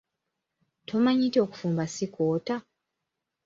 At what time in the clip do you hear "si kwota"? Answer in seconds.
1.93-2.55